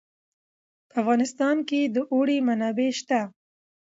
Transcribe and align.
په 0.89 0.93
افغانستان 1.01 1.57
کې 1.69 1.79
د 1.95 1.97
اوړي 2.11 2.37
منابع 2.47 2.89
شته. 2.99 3.21